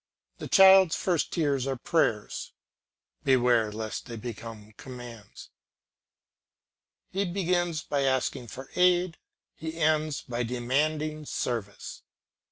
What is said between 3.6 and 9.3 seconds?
lest they become commands; he begins by asking for aid,